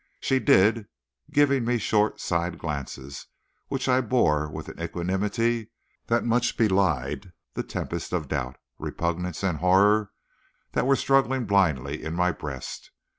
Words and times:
She 0.19 0.39
did, 0.39 0.87
giving 1.31 1.63
me 1.63 1.77
short 1.77 2.19
side 2.19 2.57
glances, 2.57 3.27
which 3.67 3.87
I 3.87 4.01
bore 4.01 4.49
with 4.49 4.67
an 4.67 4.81
equanimity 4.81 5.69
that 6.07 6.25
much 6.25 6.57
belied 6.57 7.33
the 7.53 7.61
tempest 7.61 8.11
of 8.11 8.27
doubt, 8.27 8.55
repugnance 8.79 9.43
and 9.43 9.59
horror 9.59 10.09
that 10.71 10.87
were 10.87 10.95
struggling 10.95 11.45
blindly 11.45 12.03
in 12.03 12.15
my 12.15 12.31
breast. 12.31 12.89